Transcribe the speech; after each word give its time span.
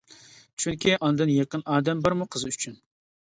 چۈنكى 0.63 0.93
ئانىدىن 0.99 1.33
يېقىن 1.33 1.65
ئادەم 1.75 2.01
بارمۇ 2.07 2.29
قىز 2.37 2.47
ئۈچۈن! 2.51 2.81